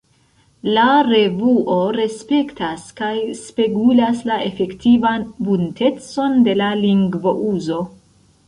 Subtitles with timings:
[0.75, 3.11] La revuo respektas kaj
[3.41, 7.81] spegulas la efektivan buntecon de la lingvouzo.